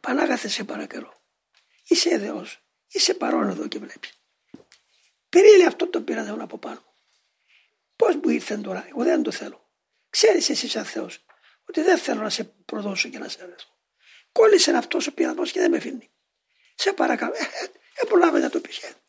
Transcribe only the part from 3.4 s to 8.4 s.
εδώ και βλέπεις. Περίλε αυτό το πήρα από πάνω. Πώς μου